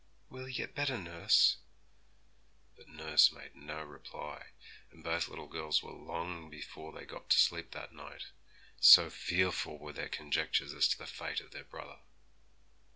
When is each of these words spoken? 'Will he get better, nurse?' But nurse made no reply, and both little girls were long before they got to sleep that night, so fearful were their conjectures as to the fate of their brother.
'Will 0.31 0.45
he 0.45 0.53
get 0.55 0.73
better, 0.73 0.97
nurse?' 0.97 1.57
But 2.75 2.87
nurse 2.87 3.31
made 3.31 3.53
no 3.55 3.83
reply, 3.83 4.47
and 4.89 5.03
both 5.03 5.27
little 5.27 5.45
girls 5.45 5.83
were 5.83 5.91
long 5.91 6.49
before 6.49 6.91
they 6.91 7.05
got 7.05 7.29
to 7.29 7.37
sleep 7.37 7.69
that 7.73 7.93
night, 7.93 8.31
so 8.79 9.11
fearful 9.11 9.77
were 9.77 9.93
their 9.93 10.09
conjectures 10.09 10.73
as 10.73 10.87
to 10.87 10.97
the 10.97 11.05
fate 11.05 11.39
of 11.39 11.51
their 11.51 11.65
brother. 11.65 11.99